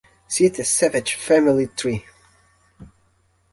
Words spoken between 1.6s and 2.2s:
Tree.